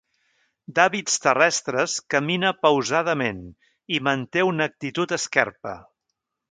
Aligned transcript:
D'hàbits 0.77 1.19
terrestres, 1.25 1.97
camina 2.15 2.53
pausadament 2.63 3.45
i 3.97 4.01
manté 4.09 4.49
una 4.53 4.71
actitud 4.73 5.19
esquerpa. 5.23 5.81